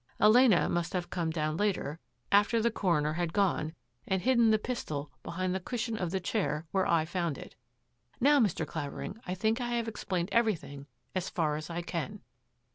Elena 0.19 0.67
must 0.67 0.93
have 0.93 1.11
come 1.11 1.29
down 1.29 1.55
later, 1.57 1.99
after 2.31 2.59
the 2.59 2.71
coroner 2.71 3.13
had 3.13 3.33
gone, 3.33 3.75
and 4.07 4.23
hidden 4.23 4.49
the 4.49 4.57
pistol 4.57 5.11
behind 5.21 5.53
the 5.53 5.59
cushion 5.59 5.95
of 5.95 6.09
the 6.09 6.19
chair 6.19 6.65
where 6.71 6.87
I 6.87 7.05
found 7.05 7.37
it. 7.37 7.53
Now, 8.19 8.39
Mr. 8.39 8.65
Clavering, 8.65 9.19
I 9.27 9.35
think 9.35 9.61
I 9.61 9.75
have 9.75 9.87
explained 9.87 10.29
everything 10.31 10.87
as 11.13 11.29
far 11.29 11.55
as 11.55 11.69
I 11.69 11.83
can." 11.83 12.21